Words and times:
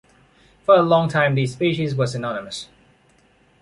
For 0.65 0.73
a 0.73 0.81
long 0.81 1.09
time 1.09 1.35
these 1.35 1.53
species 1.53 1.93
were 1.93 2.07
synonymous. 2.07 2.69